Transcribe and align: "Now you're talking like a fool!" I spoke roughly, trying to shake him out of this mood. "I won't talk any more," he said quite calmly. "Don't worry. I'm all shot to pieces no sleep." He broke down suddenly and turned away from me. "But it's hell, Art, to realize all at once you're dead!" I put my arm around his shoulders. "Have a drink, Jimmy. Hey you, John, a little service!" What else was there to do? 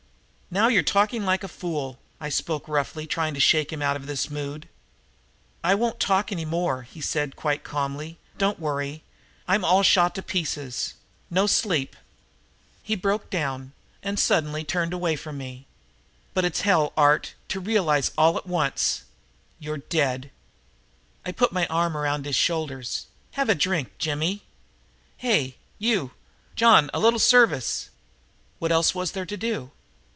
"Now 0.53 0.67
you're 0.67 0.83
talking 0.83 1.23
like 1.25 1.45
a 1.45 1.47
fool!" 1.47 1.97
I 2.19 2.27
spoke 2.27 2.67
roughly, 2.67 3.07
trying 3.07 3.33
to 3.35 3.39
shake 3.39 3.71
him 3.71 3.81
out 3.81 3.95
of 3.95 4.05
this 4.05 4.29
mood. 4.29 4.67
"I 5.63 5.73
won't 5.75 5.97
talk 5.97 6.29
any 6.29 6.43
more," 6.43 6.81
he 6.81 6.99
said 6.99 7.37
quite 7.37 7.63
calmly. 7.63 8.19
"Don't 8.37 8.59
worry. 8.59 9.01
I'm 9.47 9.63
all 9.63 9.81
shot 9.81 10.13
to 10.15 10.21
pieces 10.21 10.95
no 11.29 11.47
sleep." 11.47 11.95
He 12.83 12.97
broke 12.97 13.29
down 13.29 13.71
suddenly 14.17 14.59
and 14.59 14.67
turned 14.67 14.91
away 14.91 15.15
from 15.15 15.37
me. 15.37 15.67
"But 16.33 16.43
it's 16.43 16.61
hell, 16.67 16.91
Art, 16.97 17.33
to 17.47 17.61
realize 17.61 18.11
all 18.17 18.35
at 18.35 18.45
once 18.45 19.03
you're 19.57 19.77
dead!" 19.77 20.31
I 21.25 21.31
put 21.31 21.53
my 21.53 21.65
arm 21.67 21.95
around 21.95 22.25
his 22.25 22.35
shoulders. 22.35 23.05
"Have 23.39 23.47
a 23.47 23.55
drink, 23.55 23.97
Jimmy. 23.99 24.43
Hey 25.15 25.55
you, 25.79 26.11
John, 26.57 26.89
a 26.93 26.99
little 26.99 27.19
service!" 27.19 27.89
What 28.59 28.73
else 28.73 28.93
was 28.93 29.13
there 29.13 29.25
to 29.25 29.37
do? 29.37 29.71